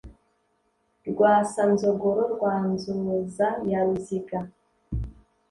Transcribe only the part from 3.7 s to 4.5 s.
ruziga